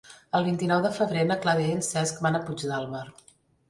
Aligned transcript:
El 0.39 0.45
vint-i-nou 0.47 0.81
de 0.85 0.91
febrer 0.95 1.27
na 1.33 1.39
Clàudia 1.45 1.69
i 1.69 1.77
en 1.79 1.87
Cesc 1.91 2.27
van 2.29 2.41
a 2.41 2.43
Puigdàlber. 2.51 3.09